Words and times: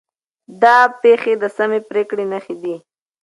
دا 0.61 0.77
بڼې 1.01 1.33
د 1.41 1.43
سمې 1.57 1.79
پرېکړې 1.89 2.23
نښې 2.31 2.55
دي. 2.61 2.75